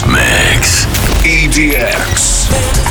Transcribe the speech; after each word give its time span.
Mix. 0.00 0.86
EDX. 1.22 2.81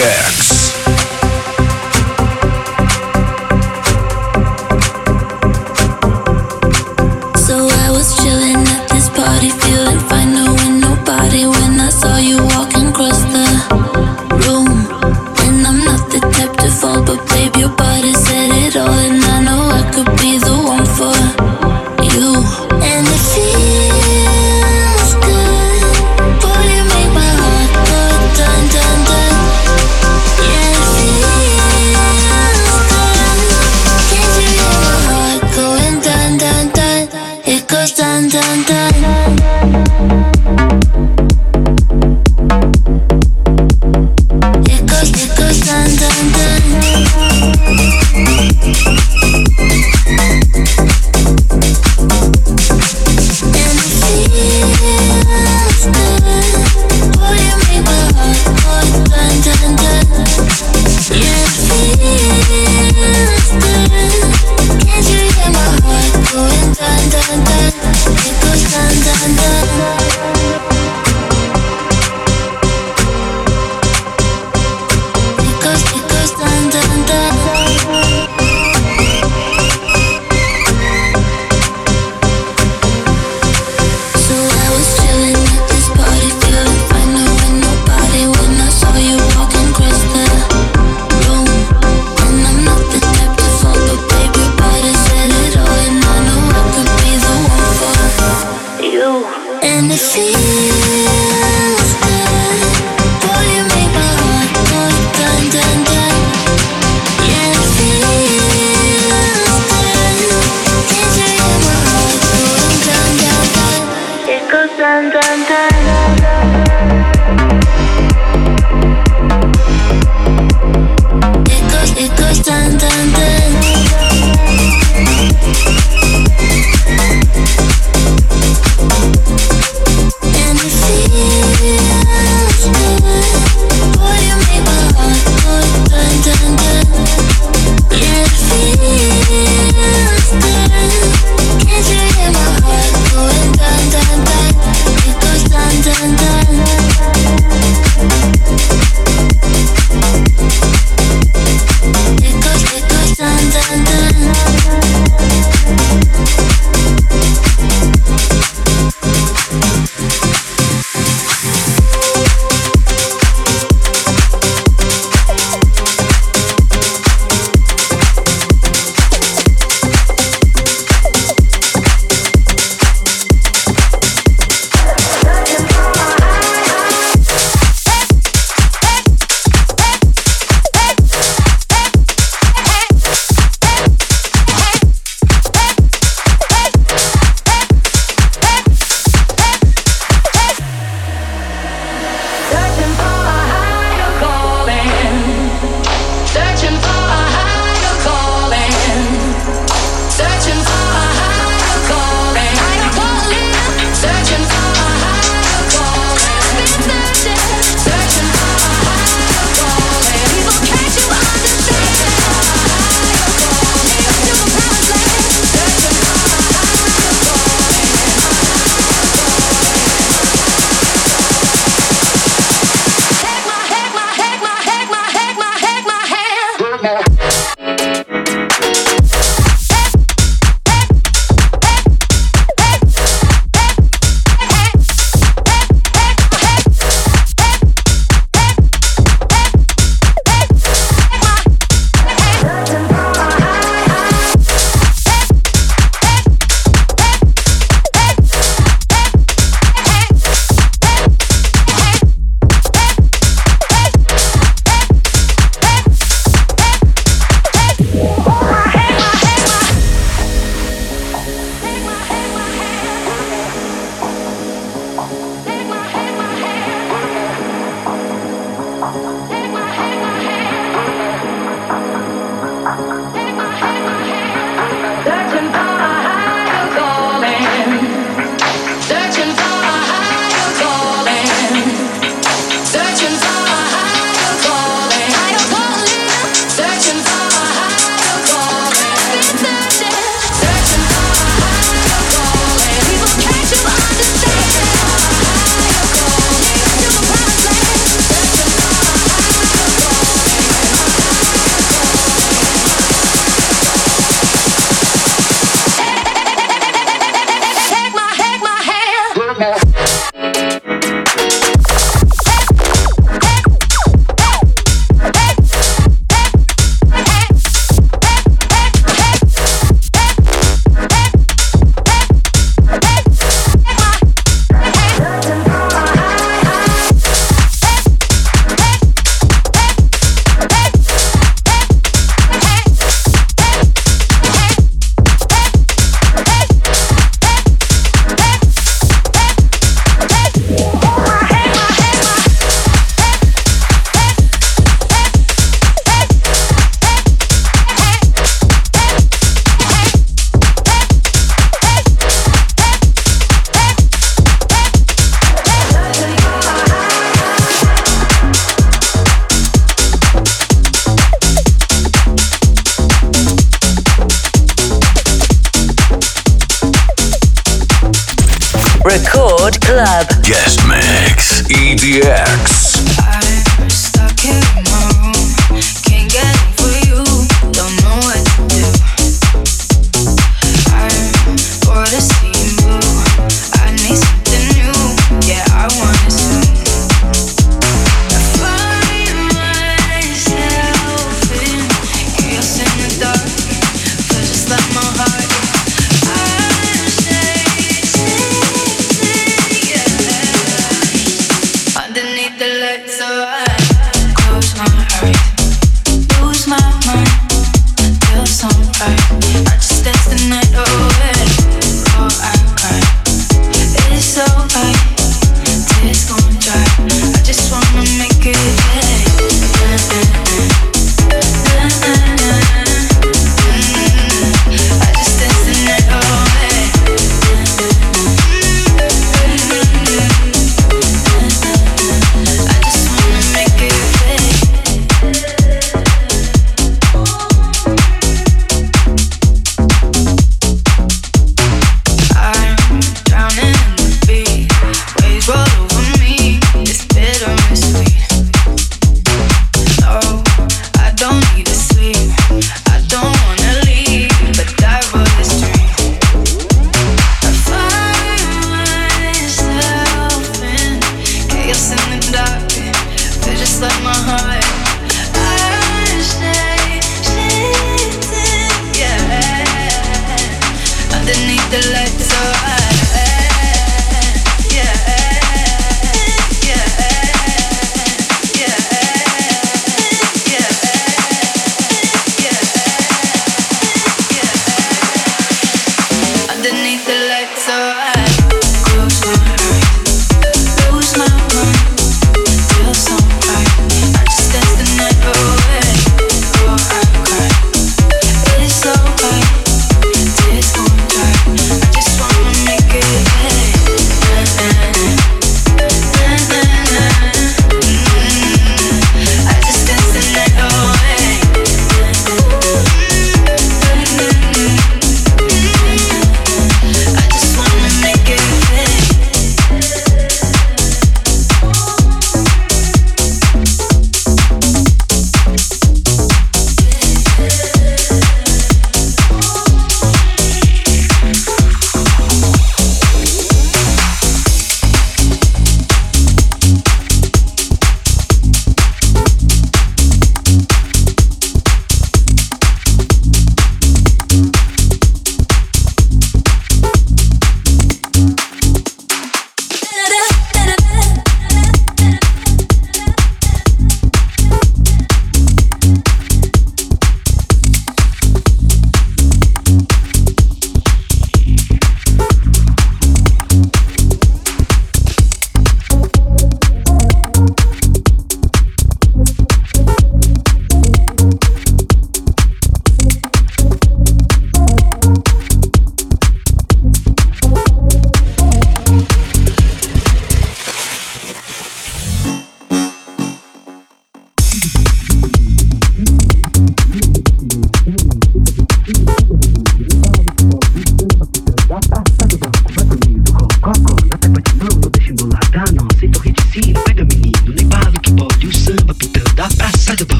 DX. 0.00 0.39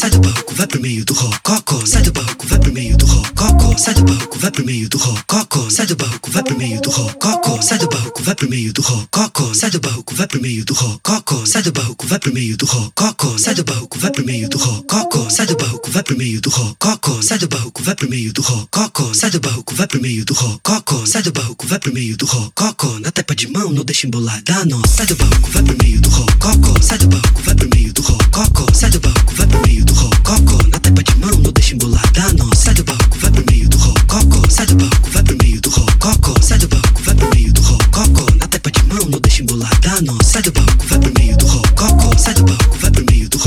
Sai 0.00 0.08
do 0.08 0.18
banco, 0.18 0.49
vai 0.60 0.66
pro 0.66 0.80
meio 0.82 1.04
do 1.06 1.14
rococó. 1.14 1.86
Sai 1.86 2.02
do 2.02 2.12
banco, 2.12 2.46
vai 2.46 2.58
pro 2.58 2.72
meio 2.72 2.94
do 2.94 3.06
rococó. 3.06 3.78
Sai 3.78 3.94
do 3.94 4.04
banco, 4.04 4.38
vai 4.38 4.50
pro 4.50 4.64
meio 4.66 4.88
do 4.90 4.98
rococó. 4.98 5.70
Sai 5.70 5.86
do 5.86 5.96
barroco, 5.96 6.30
vai 6.30 6.42
pro 6.42 6.58
meio 6.58 6.80
do 6.82 6.90
rococó. 6.90 7.62
Sai 7.62 7.78
do 7.78 7.88
barroco, 7.88 8.22
vai 8.22 8.34
pro 8.34 8.50
meio 8.50 8.72
do 8.72 8.82
rococó. 8.82 9.54
Sai 9.54 9.70
do 9.70 9.80
barroco, 9.80 10.14
vai 10.14 10.26
pro 10.26 10.40
meio 10.42 10.64
do 10.64 10.74
rococó. 10.74 11.46
Sai 11.46 11.62
do 11.62 11.72
barroco, 11.72 12.06
vai 12.06 12.18
pro 12.20 12.34
meio 12.34 12.56
do 12.58 12.66
rococó. 12.66 13.38
Sai 13.38 13.54
do 13.54 13.64
barroco, 13.64 13.98
vai 13.98 14.10
pro 14.10 14.24
meio 14.26 14.48
do 14.50 14.58
rococó. 14.58 15.30
Sai 15.30 15.46
do 15.46 15.56
barroco, 15.56 15.90
vai 15.90 16.02
pro 16.02 16.18
meio 16.18 16.40
do 16.40 16.50
rococó. 16.50 17.22
Sai 17.22 17.38
do 17.38 17.48
barroco, 17.48 17.82
vai 17.82 17.94
pro 17.94 18.10
meio 18.10 18.32
do 18.34 18.42
rococó. 18.42 19.14
Sai 19.14 19.30
do 19.30 19.40
barroco, 19.40 19.74
vai 19.74 19.86
pro 19.86 20.00
meio 20.02 20.24
do 20.26 20.34
rococó. 20.34 21.06
Sai 21.06 21.22
do 21.22 21.32
barroco, 21.32 21.66
vai 21.66 21.78
pro 21.78 21.94
meio 21.94 22.16
do 22.18 22.26
rococó. 22.26 22.98
Na 23.00 23.10
tepa 23.10 23.34
de 23.34 23.48
mão, 23.48 23.72
não 23.72 23.84
deixa 23.84 24.06
embolada, 24.06 24.64
não. 24.66 24.82
Sai 24.86 25.06
do 25.06 25.16
barroco, 25.16 25.50
vai 25.50 25.62
pro 25.62 25.76
meio 25.82 26.00
do 26.00 26.10
rococó. 26.10 26.82
Sai 26.82 26.98
do 26.98 27.06
barroco, 27.08 27.42
vai 27.42 27.54
pro 27.54 27.68
meio 27.74 27.92
do 27.94 28.02
rococó. 28.02 28.66
Sai 28.74 28.90
do 28.90 29.00
barroco, 29.00 29.34
vai 29.34 29.46
pro 29.46 29.62
meio 29.62 29.84
do 29.84 29.94
rococó. 29.94 30.49
Na 30.70 30.78
tepa 30.78 31.02
de 31.02 31.18
não 31.18 31.52
deixa 31.52 31.74
embolada, 31.74 32.32
não. 32.36 32.50
Sai 32.54 32.74
do 32.74 32.84
barroco, 32.84 33.18
vai 33.18 33.30
meio 33.50 33.68
do 33.68 33.76
rococó. 33.78 34.48
Sai 34.48 34.66
do 34.66 34.74
barroco, 34.76 35.10
vai 35.10 35.22
meio 35.42 35.60
do 35.60 35.70
rococó. 35.70 36.34
Sai 36.42 36.58
do 36.58 36.68
barroco, 36.68 37.02
vai 37.02 37.14
meio 37.34 37.52
do 37.52 37.60
rococó. 37.60 38.26
Na 38.36 38.46
tepa 38.48 38.70
de 38.70 38.82
não 38.86 39.20
deixa 39.20 39.42
embolada, 39.42 40.00
não. 40.02 40.18
Sai 40.22 40.42
do 40.42 40.52
barroco, 40.52 40.86
vai 40.86 40.98
meio 41.18 41.36
do 41.36 41.46
rococó. 41.46 42.18
Sai 42.18 42.34
do 42.34 42.44
barroco, 42.44 42.76
vai 42.78 42.90
meio 43.12 43.28
do 43.28 43.38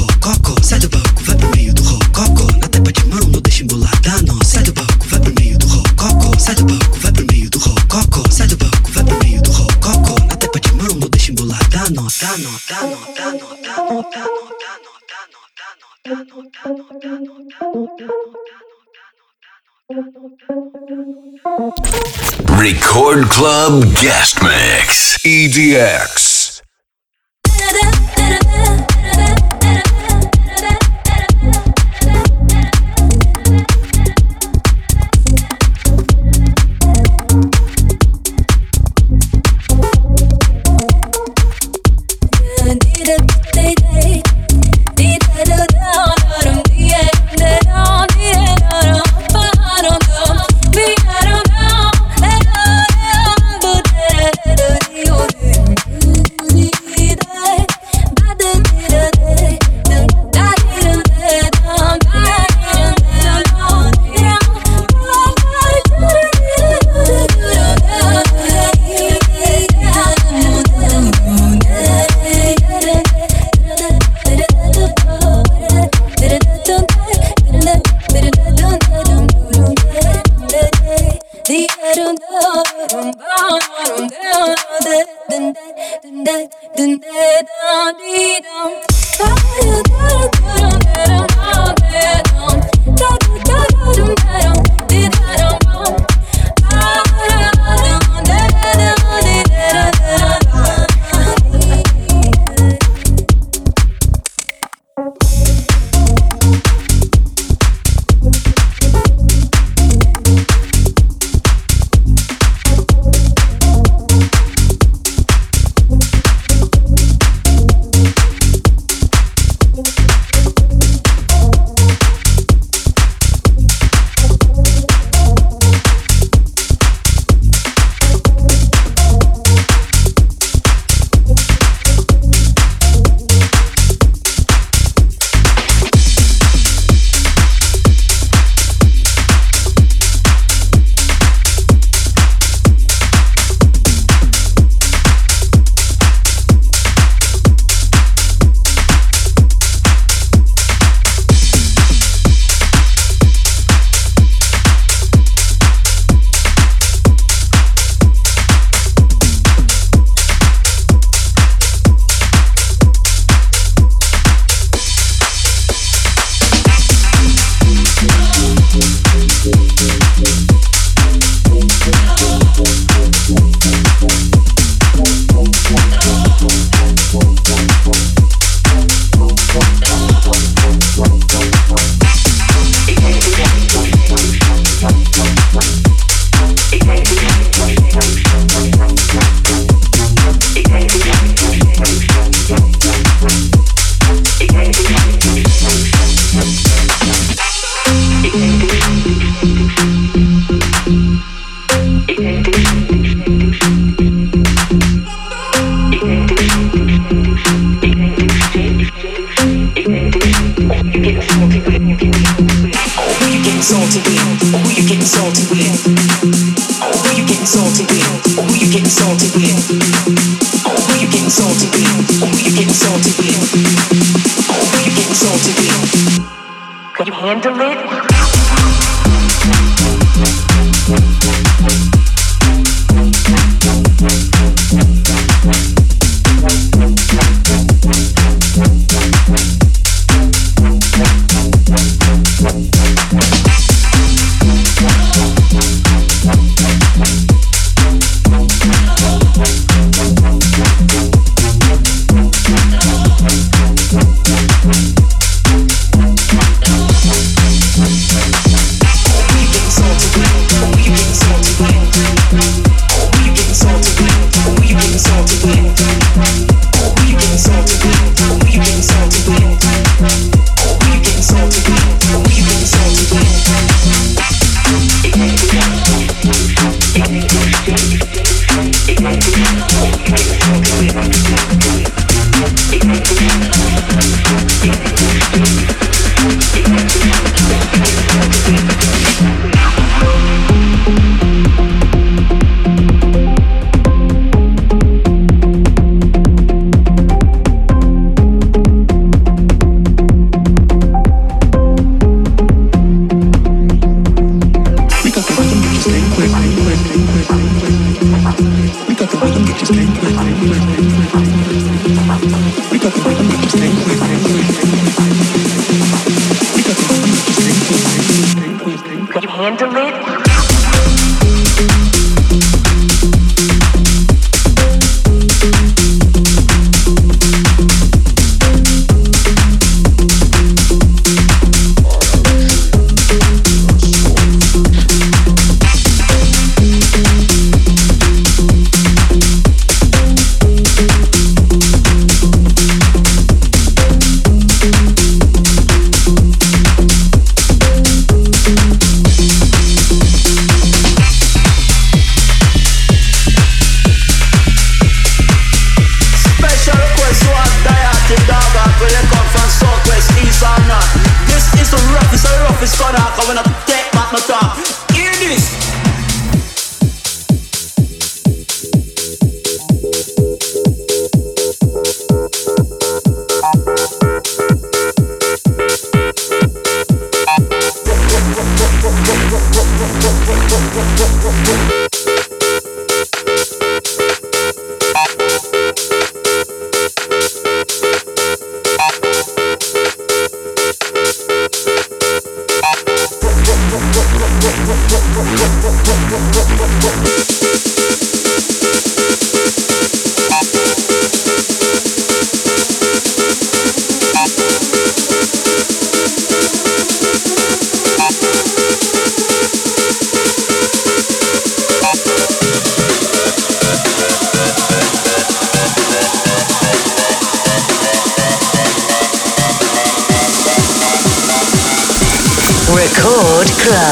meio 1.55 1.73
do. 1.73 1.83
Na 2.59 2.67
tepa 2.69 2.91
de 2.91 3.05
não 3.05 3.41
deixa. 3.41 3.65
Sai 4.43 4.63
do 4.63 4.73
barroco, 4.73 5.05
vai 5.07 5.19
meio 5.39 5.57
do. 5.57 5.67
Sai 6.39 6.55
do 6.55 6.65
pro 7.03 7.25
meio 7.31 7.49
do 7.49 7.57
rococó. 7.59 8.23
Rococó. 9.51 10.19
Na 10.25 10.35
tepa 10.35 10.59
de 10.59 10.71
não 10.73 10.99
deixa 11.09 11.31
não. 11.33 11.59
Dá, 11.69 11.89
não, 11.89 12.07
dá, 12.07 12.37
não, 12.37 12.99
dá, 13.15 13.31
não, 13.31 13.61
dá, 13.61 13.77
não, 13.77 14.01
dá, 14.11 14.62
Record 22.57 23.29
Club 23.29 23.83
Guest 24.01 24.43
Mix. 24.43 25.17
EDX. 25.23 26.61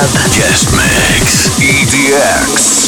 Guest 0.01 0.71
Mix 0.73 1.49
EDX. 1.59 2.80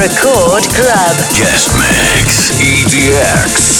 Record 0.00 0.62
Club. 0.74 1.16
Guest 1.34 1.68
Mix 1.76 2.50
EDX. 2.60 3.79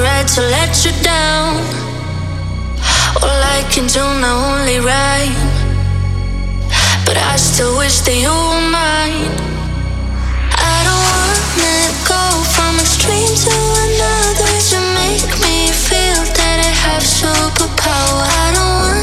right 0.00 0.26
to 0.26 0.40
let 0.40 0.84
you 0.84 0.92
down. 1.02 1.56
All 3.22 3.40
I 3.56 3.64
can 3.70 3.86
do 3.86 4.00
now 4.20 4.54
only 4.54 4.78
right, 4.78 5.34
but 7.04 7.16
I 7.16 7.36
still 7.36 7.76
wish 7.78 8.00
that 8.06 8.14
you 8.14 8.30
were 8.30 8.66
mine. 8.70 9.26
I 10.54 10.76
don't 10.86 11.02
wanna 11.10 11.76
go 12.06 12.22
from 12.54 12.78
extreme 12.78 13.34
to 13.44 13.54
another 13.86 14.52
to 14.70 14.78
make 15.00 15.30
me 15.42 15.72
feel 15.72 16.20
that 16.38 16.58
I 16.62 16.72
have 16.84 17.02
superpower. 17.02 18.22
I 18.44 18.48
don't 18.54 18.74
want 18.82 18.97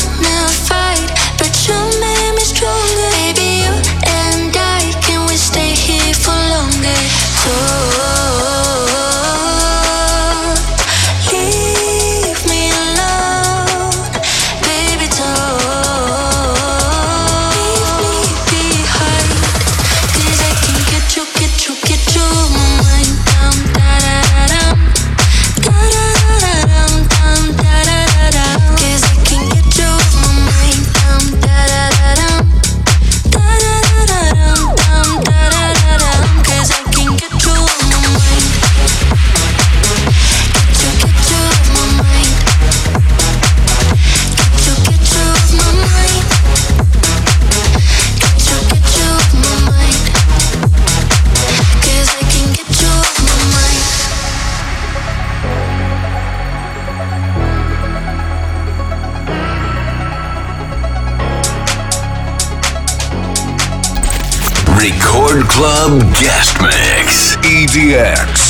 DX. 67.86 68.45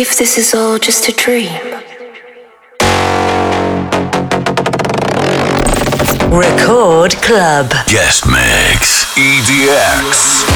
If 0.00 0.16
this 0.16 0.38
is 0.38 0.54
all 0.54 0.78
just 0.78 1.08
a 1.08 1.12
dream? 1.12 1.52
Record 6.32 7.12
Club. 7.16 7.68
Guest 7.86 8.24
Mix. 8.26 9.04
EDX. 9.14 10.46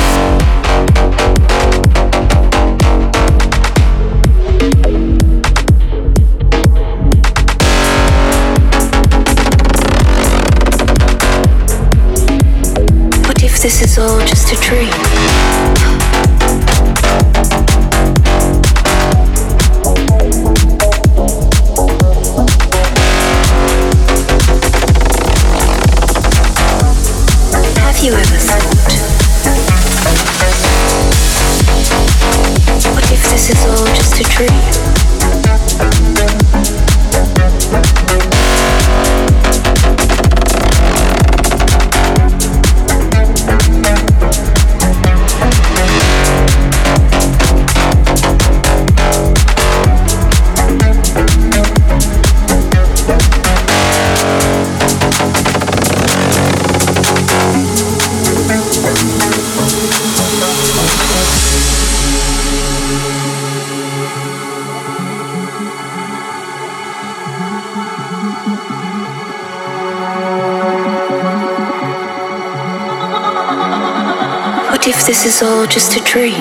What 13.27 13.43
if 13.45 13.61
this 13.61 13.83
is 13.83 13.99
all 13.99 14.21
just 14.21 14.53
a 14.53 14.57
dream? 14.63 15.44
If 74.87 75.07
this 75.07 75.25
is 75.25 75.43
all 75.43 75.67
just 75.67 75.97
a 75.97 76.01
dream? 76.05 76.35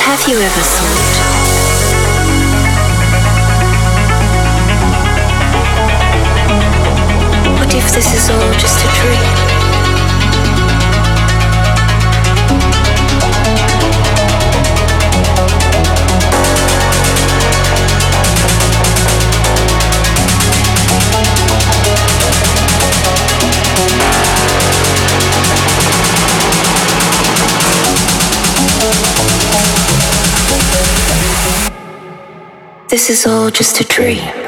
Have 0.00 0.28
you 0.28 0.36
ever 0.36 0.64
thought? 0.74 1.18
What 7.58 7.74
if 7.74 7.90
this 7.94 8.12
is 8.12 8.28
all 8.28 8.52
just 8.52 8.84
a 8.84 8.88
dream? 8.92 9.31
This 32.92 33.08
is 33.08 33.26
all 33.26 33.50
just 33.50 33.80
a 33.80 33.84
dream. 33.84 34.41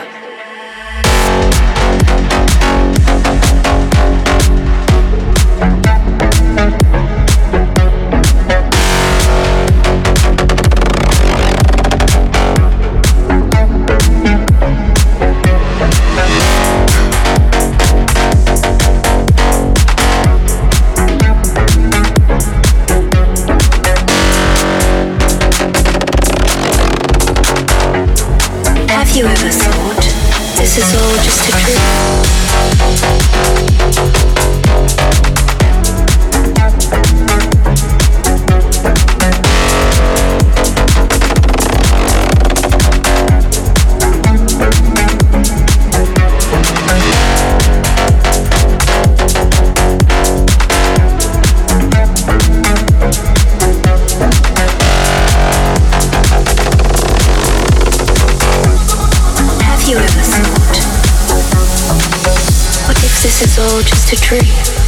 just 63.81 64.13
a 64.13 64.17
dream. 64.17 64.84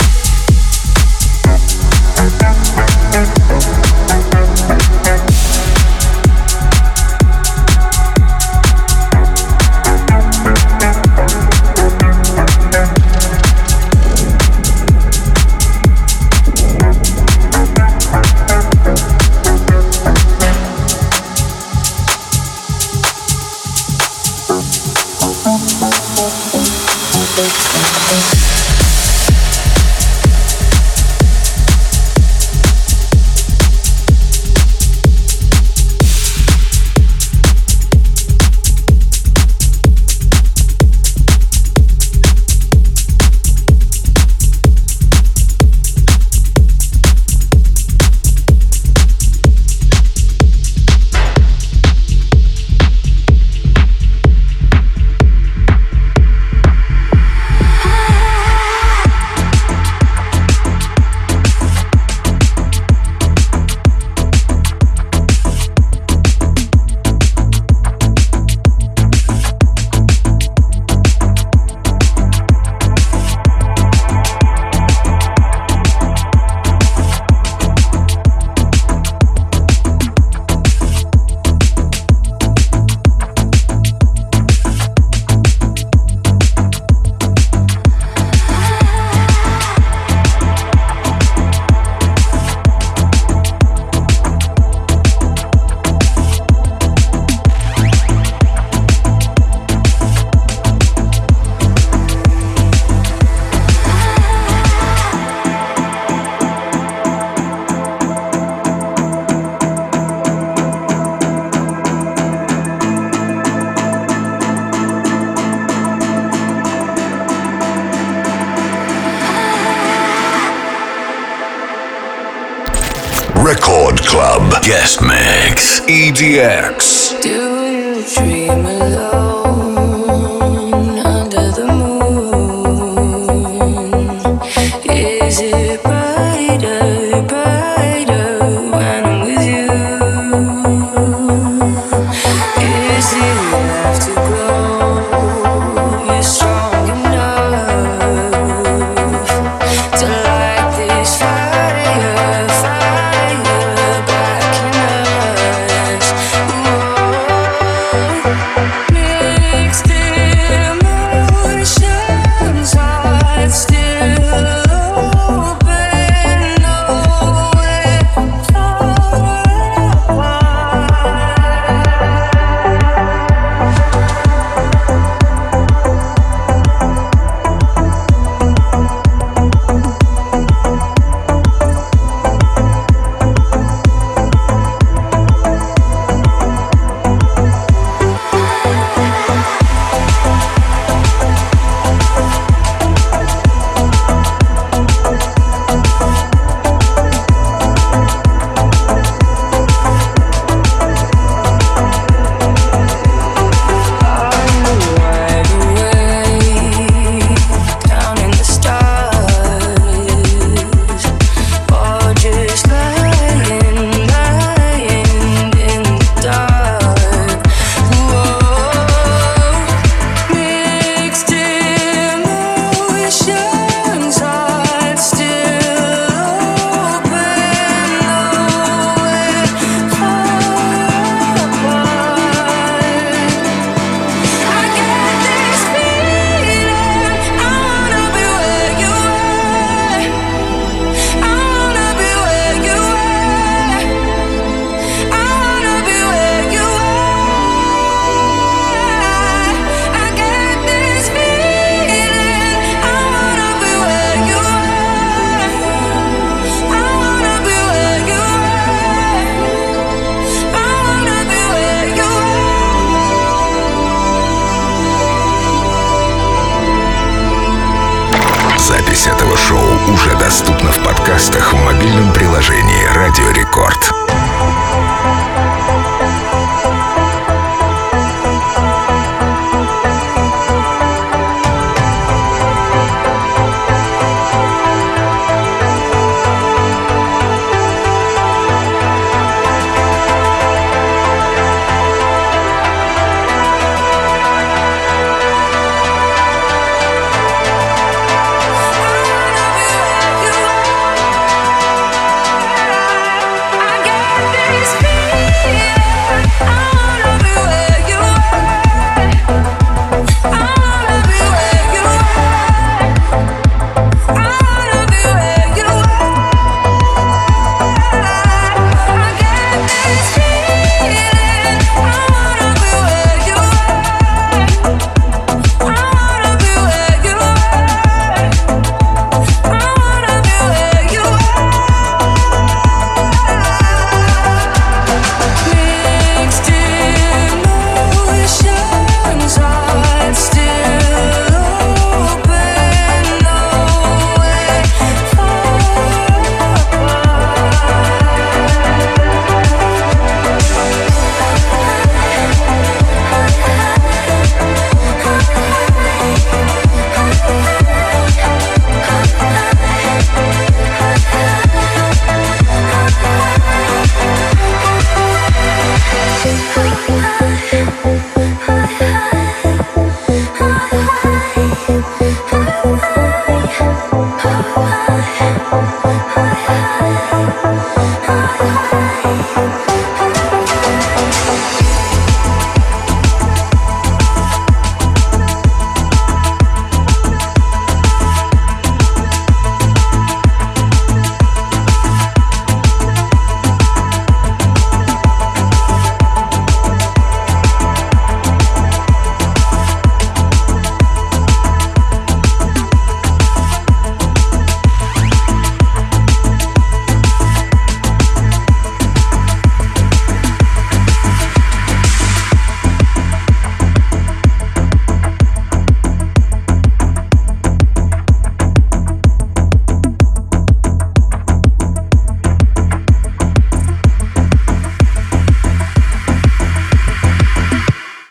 Mix 125.03 125.81
EDX. 125.89 126.86